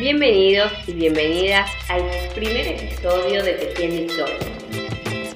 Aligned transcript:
Bienvenidos 0.00 0.72
y 0.88 0.92
bienvenidas 0.92 1.70
al 1.88 2.02
primer 2.34 2.66
episodio 2.66 3.44
de 3.44 3.52
Tejiendo 3.52 4.02
Historia. 4.02 4.38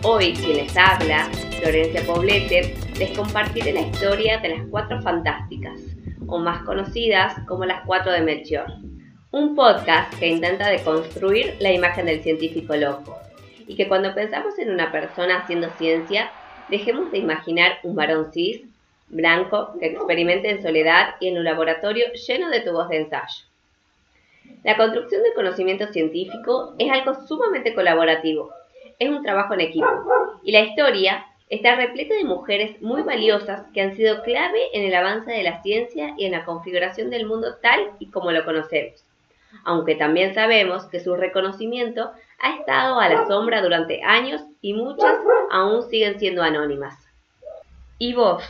Hoy 0.02 0.32
quien 0.32 0.56
les 0.56 0.76
habla, 0.76 1.30
Florencia 1.60 2.02
Poblete, 2.04 2.74
les 2.98 3.16
compartiré 3.16 3.72
la 3.72 3.82
historia 3.82 4.38
de 4.38 4.48
las 4.48 4.66
cuatro 4.68 5.00
fantásticas, 5.00 5.80
o 6.26 6.40
más 6.40 6.64
conocidas 6.64 7.36
como 7.46 7.66
las 7.66 7.82
cuatro 7.86 8.10
de 8.10 8.20
Melchior. 8.20 8.66
Un 9.30 9.54
podcast 9.54 10.12
que 10.18 10.26
intenta 10.26 10.68
deconstruir 10.68 11.54
la 11.60 11.72
imagen 11.72 12.06
del 12.06 12.24
científico 12.24 12.74
loco 12.74 13.16
y 13.68 13.76
que 13.76 13.86
cuando 13.86 14.12
pensamos 14.12 14.58
en 14.58 14.70
una 14.70 14.90
persona 14.90 15.38
haciendo 15.38 15.70
ciencia, 15.78 16.32
dejemos 16.68 17.12
de 17.12 17.18
imaginar 17.18 17.78
un 17.84 17.94
varón 17.94 18.32
cis, 18.32 18.62
blanco, 19.06 19.78
que 19.78 19.86
experimente 19.86 20.50
en 20.50 20.62
soledad 20.62 21.14
y 21.20 21.28
en 21.28 21.38
un 21.38 21.44
laboratorio 21.44 22.06
lleno 22.12 22.50
de 22.50 22.60
tubos 22.60 22.88
de 22.88 22.96
ensayo. 22.96 23.47
La 24.64 24.76
construcción 24.76 25.22
del 25.22 25.34
conocimiento 25.34 25.86
científico 25.88 26.74
es 26.78 26.90
algo 26.90 27.14
sumamente 27.26 27.74
colaborativo, 27.74 28.50
es 28.98 29.08
un 29.08 29.22
trabajo 29.22 29.54
en 29.54 29.60
equipo, 29.60 29.86
y 30.42 30.52
la 30.52 30.60
historia 30.60 31.26
está 31.48 31.76
repleta 31.76 32.14
de 32.14 32.24
mujeres 32.24 32.80
muy 32.82 33.02
valiosas 33.02 33.66
que 33.72 33.80
han 33.80 33.96
sido 33.96 34.22
clave 34.22 34.58
en 34.74 34.84
el 34.84 34.94
avance 34.94 35.30
de 35.30 35.42
la 35.42 35.62
ciencia 35.62 36.14
y 36.18 36.26
en 36.26 36.32
la 36.32 36.44
configuración 36.44 37.10
del 37.10 37.26
mundo 37.26 37.56
tal 37.62 37.92
y 37.98 38.10
como 38.10 38.32
lo 38.32 38.44
conocemos, 38.44 39.04
aunque 39.64 39.94
también 39.94 40.34
sabemos 40.34 40.86
que 40.86 41.00
su 41.00 41.16
reconocimiento 41.16 42.10
ha 42.40 42.56
estado 42.56 43.00
a 43.00 43.08
la 43.08 43.26
sombra 43.26 43.62
durante 43.62 44.02
años 44.02 44.42
y 44.60 44.74
muchas 44.74 45.16
aún 45.50 45.82
siguen 45.88 46.18
siendo 46.18 46.42
anónimas. 46.42 46.96
¿Y 47.98 48.14
vos? 48.14 48.44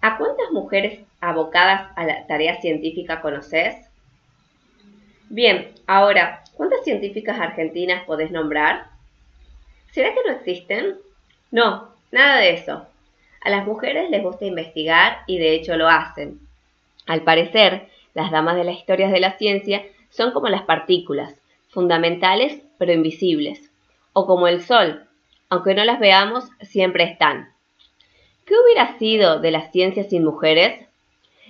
¿A 0.00 0.16
cuántas 0.16 0.50
mujeres 0.52 1.00
abocadas 1.20 1.90
a 1.96 2.04
la 2.04 2.26
tarea 2.26 2.60
científica 2.60 3.20
conoces? 3.20 3.89
Bien, 5.32 5.70
ahora, 5.86 6.42
¿cuántas 6.54 6.82
científicas 6.82 7.38
argentinas 7.38 8.02
podés 8.04 8.32
nombrar? 8.32 8.88
¿Será 9.92 10.12
que 10.12 10.22
no 10.26 10.32
existen? 10.32 10.96
No, 11.52 11.88
nada 12.10 12.38
de 12.38 12.54
eso. 12.54 12.84
A 13.40 13.48
las 13.48 13.64
mujeres 13.64 14.10
les 14.10 14.24
gusta 14.24 14.44
investigar 14.44 15.18
y 15.28 15.38
de 15.38 15.54
hecho 15.54 15.76
lo 15.76 15.88
hacen. 15.88 16.40
Al 17.06 17.22
parecer, 17.22 17.86
las 18.12 18.32
damas 18.32 18.56
de 18.56 18.64
las 18.64 18.76
historias 18.76 19.12
de 19.12 19.20
la 19.20 19.38
ciencia 19.38 19.84
son 20.10 20.32
como 20.32 20.48
las 20.48 20.62
partículas, 20.62 21.36
fundamentales 21.68 22.62
pero 22.76 22.92
invisibles, 22.92 23.70
o 24.12 24.26
como 24.26 24.48
el 24.48 24.62
sol, 24.62 25.04
aunque 25.48 25.76
no 25.76 25.84
las 25.84 26.00
veamos, 26.00 26.48
siempre 26.60 27.04
están. 27.04 27.54
¿Qué 28.46 28.54
hubiera 28.64 28.98
sido 28.98 29.38
de 29.38 29.52
la 29.52 29.70
ciencia 29.70 30.02
sin 30.02 30.24
mujeres? 30.24 30.88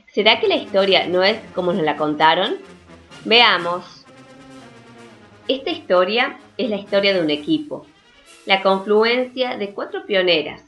¿Será 0.06 0.38
que 0.38 0.48
la 0.48 0.56
historia 0.56 1.06
no 1.06 1.22
es 1.22 1.38
como 1.54 1.72
nos 1.72 1.82
la 1.82 1.96
contaron? 1.96 2.58
Veamos. 3.26 4.06
Esta 5.46 5.68
historia 5.68 6.38
es 6.56 6.70
la 6.70 6.76
historia 6.76 7.12
de 7.12 7.20
un 7.20 7.28
equipo, 7.28 7.84
la 8.46 8.62
confluencia 8.62 9.58
de 9.58 9.74
cuatro 9.74 10.06
pioneras, 10.06 10.64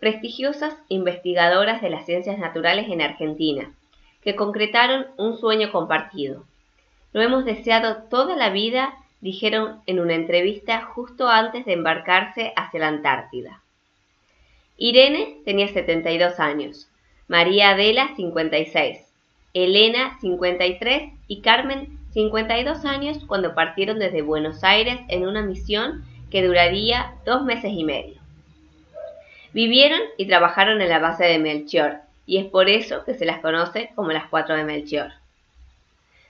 prestigiosas 0.00 0.74
investigadoras 0.88 1.80
de 1.80 1.90
las 1.90 2.04
ciencias 2.04 2.36
naturales 2.36 2.88
en 2.88 3.00
Argentina, 3.00 3.72
que 4.22 4.34
concretaron 4.34 5.06
un 5.18 5.38
sueño 5.38 5.70
compartido. 5.70 6.42
Lo 7.12 7.22
hemos 7.22 7.44
deseado 7.44 8.02
toda 8.10 8.34
la 8.34 8.50
vida, 8.50 8.96
dijeron 9.20 9.80
en 9.86 10.00
una 10.00 10.14
entrevista 10.14 10.82
justo 10.82 11.28
antes 11.28 11.64
de 11.64 11.74
embarcarse 11.74 12.52
hacia 12.56 12.80
la 12.80 12.88
Antártida. 12.88 13.62
Irene 14.76 15.38
tenía 15.44 15.68
72 15.68 16.40
años, 16.40 16.88
María 17.28 17.70
Adela 17.70 18.10
56, 18.16 19.13
Elena 19.54 20.18
53 20.20 21.12
y 21.28 21.40
Carmen 21.40 21.98
52 22.10 22.84
años 22.84 23.18
cuando 23.26 23.54
partieron 23.54 24.00
desde 24.00 24.22
Buenos 24.22 24.64
Aires 24.64 24.98
en 25.08 25.26
una 25.26 25.42
misión 25.42 26.04
que 26.30 26.44
duraría 26.44 27.14
dos 27.24 27.44
meses 27.44 27.72
y 27.72 27.84
medio. 27.84 28.20
Vivieron 29.52 30.00
y 30.18 30.26
trabajaron 30.26 30.82
en 30.82 30.88
la 30.88 30.98
base 30.98 31.24
de 31.24 31.38
Melchior, 31.38 31.98
y 32.26 32.38
es 32.38 32.46
por 32.46 32.68
eso 32.68 33.04
que 33.04 33.14
se 33.14 33.24
las 33.24 33.38
conoce 33.38 33.90
como 33.94 34.10
las 34.10 34.26
cuatro 34.26 34.56
de 34.56 34.64
Melchior. 34.64 35.12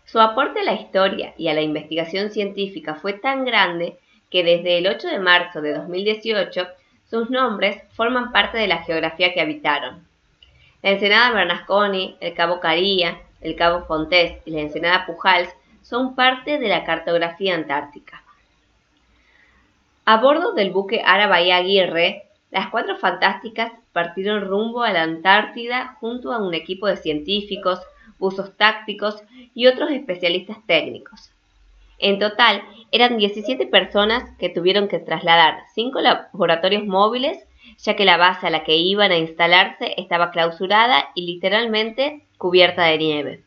Su 0.04 0.20
aporte 0.20 0.60
a 0.60 0.64
la 0.64 0.74
historia 0.74 1.32
y 1.38 1.48
a 1.48 1.54
la 1.54 1.62
investigación 1.62 2.30
científica 2.30 2.94
fue 2.96 3.14
tan 3.14 3.46
grande 3.46 3.96
que 4.30 4.44
desde 4.44 4.76
el 4.76 4.86
8 4.86 5.08
de 5.08 5.18
marzo 5.18 5.62
de 5.62 5.72
2018 5.72 6.66
sus 7.08 7.30
nombres 7.30 7.82
forman 7.92 8.32
parte 8.32 8.58
de 8.58 8.66
la 8.66 8.82
geografía 8.82 9.32
que 9.32 9.40
habitaron. 9.40 10.06
La 10.84 10.90
ensenada 10.90 11.32
Bernasconi, 11.32 12.18
el 12.20 12.34
cabo 12.34 12.60
Caría, 12.60 13.22
el 13.40 13.56
cabo 13.56 13.86
Fontés 13.86 14.42
y 14.44 14.50
la 14.50 14.60
ensenada 14.60 15.06
Pujals 15.06 15.48
son 15.80 16.14
parte 16.14 16.58
de 16.58 16.68
la 16.68 16.84
cartografía 16.84 17.54
antártica. 17.54 18.22
A 20.04 20.18
bordo 20.18 20.52
del 20.52 20.72
buque 20.72 21.00
Ara 21.02 21.26
Bahía 21.26 21.56
Aguirre, 21.56 22.24
las 22.50 22.68
cuatro 22.68 22.98
fantásticas 22.98 23.72
partieron 23.94 24.44
rumbo 24.44 24.82
a 24.82 24.92
la 24.92 25.04
Antártida 25.04 25.96
junto 26.00 26.34
a 26.34 26.46
un 26.46 26.52
equipo 26.52 26.86
de 26.86 26.98
científicos, 26.98 27.80
buzos 28.18 28.54
tácticos 28.58 29.22
y 29.54 29.68
otros 29.68 29.90
especialistas 29.90 30.58
técnicos. 30.66 31.30
En 31.98 32.18
total, 32.18 32.62
eran 32.92 33.16
17 33.16 33.68
personas 33.68 34.36
que 34.38 34.50
tuvieron 34.50 34.88
que 34.88 34.98
trasladar 34.98 35.62
cinco 35.74 36.02
laboratorios 36.02 36.84
móviles, 36.84 37.38
ya 37.78 37.96
que 37.96 38.04
la 38.04 38.16
base 38.16 38.46
a 38.46 38.50
la 38.50 38.64
que 38.64 38.76
iban 38.76 39.10
a 39.10 39.18
instalarse 39.18 39.94
estaba 39.96 40.30
clausurada 40.30 41.10
y 41.14 41.26
literalmente 41.26 42.22
cubierta 42.38 42.84
de 42.84 42.98
nieve. 42.98 43.40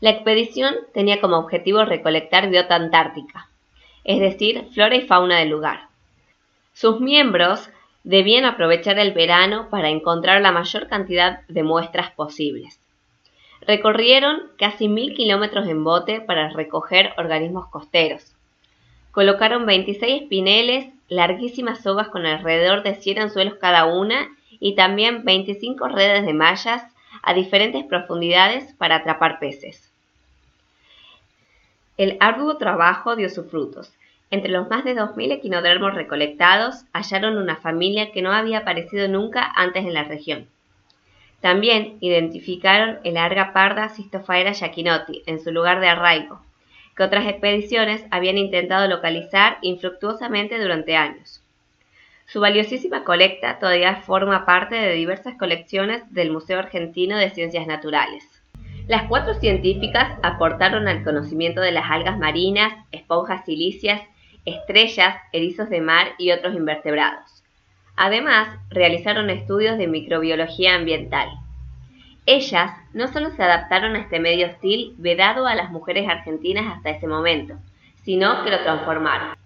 La 0.00 0.10
expedición 0.10 0.74
tenía 0.92 1.20
como 1.20 1.38
objetivo 1.38 1.84
recolectar 1.84 2.50
biota 2.50 2.74
antártica, 2.74 3.48
es 4.04 4.20
decir, 4.20 4.66
flora 4.72 4.96
y 4.96 5.02
fauna 5.02 5.38
del 5.38 5.50
lugar. 5.50 5.88
Sus 6.72 7.00
miembros 7.00 7.70
debían 8.02 8.44
aprovechar 8.44 8.98
el 8.98 9.12
verano 9.12 9.68
para 9.70 9.88
encontrar 9.88 10.42
la 10.42 10.52
mayor 10.52 10.88
cantidad 10.88 11.40
de 11.48 11.62
muestras 11.62 12.10
posibles. 12.10 12.78
Recorrieron 13.66 14.42
casi 14.58 14.88
mil 14.88 15.14
kilómetros 15.14 15.66
en 15.68 15.84
bote 15.84 16.20
para 16.20 16.50
recoger 16.50 17.14
organismos 17.16 17.68
costeros. 17.68 18.34
Colocaron 19.10 19.64
26 19.64 20.22
espineles, 20.22 20.92
larguísimas 21.08 21.82
sogas 21.82 22.08
con 22.08 22.26
alrededor 22.26 22.82
de 22.82 22.94
100 22.94 23.18
anzuelos 23.18 23.54
cada 23.60 23.84
una 23.86 24.28
y 24.60 24.74
también 24.74 25.24
25 25.24 25.88
redes 25.88 26.24
de 26.24 26.32
mallas 26.32 26.82
a 27.22 27.34
diferentes 27.34 27.84
profundidades 27.84 28.72
para 28.74 28.96
atrapar 28.96 29.38
peces. 29.38 29.90
El 31.96 32.16
arduo 32.20 32.56
trabajo 32.56 33.16
dio 33.16 33.28
sus 33.28 33.48
frutos. 33.50 33.92
Entre 34.30 34.50
los 34.50 34.68
más 34.68 34.84
de 34.84 34.96
2.000 34.96 35.32
equinodermos 35.32 35.94
recolectados 35.94 36.84
hallaron 36.92 37.38
una 37.38 37.56
familia 37.56 38.10
que 38.10 38.20
no 38.20 38.32
había 38.32 38.58
aparecido 38.58 39.06
nunca 39.06 39.52
antes 39.54 39.84
en 39.84 39.94
la 39.94 40.04
región. 40.04 40.48
También 41.40 41.98
identificaron 42.00 42.98
el 43.04 43.16
arga 43.16 43.52
parda 43.52 43.90
Cistofaera 43.90 44.52
yaquinoti 44.52 45.22
en 45.26 45.40
su 45.40 45.52
lugar 45.52 45.78
de 45.80 45.88
arraigo, 45.88 46.40
que 46.96 47.02
otras 47.02 47.26
expediciones 47.26 48.04
habían 48.10 48.38
intentado 48.38 48.88
localizar 48.88 49.58
infructuosamente 49.62 50.60
durante 50.60 50.96
años. 50.96 51.42
Su 52.26 52.40
valiosísima 52.40 53.04
colecta 53.04 53.58
todavía 53.58 53.96
forma 53.96 54.46
parte 54.46 54.76
de 54.76 54.94
diversas 54.94 55.36
colecciones 55.36 56.02
del 56.12 56.30
Museo 56.30 56.58
Argentino 56.58 57.16
de 57.16 57.30
Ciencias 57.30 57.66
Naturales. 57.66 58.24
Las 58.86 59.04
cuatro 59.04 59.34
científicas 59.34 60.18
aportaron 60.22 60.88
al 60.88 61.04
conocimiento 61.04 61.60
de 61.60 61.72
las 61.72 61.90
algas 61.90 62.18
marinas, 62.18 62.72
esponjas 62.92 63.44
silíceas, 63.44 64.02
estrellas, 64.44 65.16
erizos 65.32 65.70
de 65.70 65.80
mar 65.80 66.08
y 66.18 66.32
otros 66.32 66.54
invertebrados. 66.54 67.42
Además, 67.96 68.58
realizaron 68.70 69.30
estudios 69.30 69.78
de 69.78 69.86
microbiología 69.86 70.74
ambiental. 70.74 71.28
Ellas 72.26 72.72
no 72.94 73.08
solo 73.08 73.30
se 73.30 73.42
adaptaron 73.42 73.96
a 73.96 74.00
este 74.00 74.18
medio 74.18 74.46
hostil 74.46 74.94
vedado 74.96 75.46
a 75.46 75.54
las 75.54 75.70
mujeres 75.70 76.08
argentinas 76.08 76.74
hasta 76.74 76.90
ese 76.90 77.06
momento, 77.06 77.56
sino 78.02 78.42
que 78.44 78.50
lo 78.50 78.62
transformaron. 78.62 79.36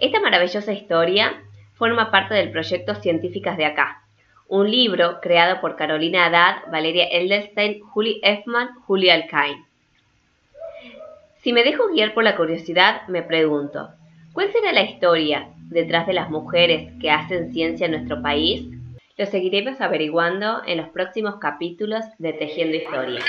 Esta 0.00 0.20
maravillosa 0.20 0.72
historia 0.72 1.42
forma 1.76 2.10
parte 2.10 2.34
del 2.34 2.50
proyecto 2.50 2.94
Científicas 2.94 3.56
de 3.56 3.64
Acá, 3.64 4.02
un 4.48 4.70
libro 4.70 5.20
creado 5.20 5.60
por 5.60 5.76
Carolina 5.76 6.26
Haddad, 6.26 6.70
Valeria 6.70 7.04
Elderstein, 7.04 7.80
Julie 7.80 8.20
Effman, 8.22 8.74
Julia 8.86 9.14
Alcain. 9.14 9.64
Si 11.42 11.52
me 11.52 11.64
dejo 11.64 11.88
guiar 11.88 12.14
por 12.14 12.24
la 12.24 12.36
curiosidad, 12.36 13.06
me 13.08 13.22
pregunto, 13.22 13.90
¿cuál 14.32 14.52
será 14.52 14.72
la 14.72 14.82
historia 14.82 15.48
detrás 15.70 16.06
de 16.06 16.12
las 16.12 16.30
mujeres 16.30 16.92
que 17.00 17.10
hacen 17.10 17.52
ciencia 17.52 17.86
en 17.86 17.92
nuestro 17.92 18.20
país? 18.20 18.77
Lo 19.18 19.26
seguiremos 19.26 19.80
averiguando 19.80 20.62
en 20.64 20.76
los 20.76 20.90
próximos 20.90 21.38
capítulos 21.40 22.04
de 22.18 22.34
Tejiendo 22.34 22.76
Historia. 22.76 23.20